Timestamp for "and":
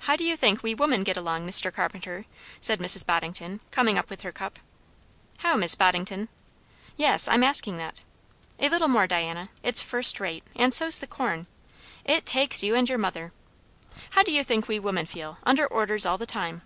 10.56-10.74, 12.74-12.88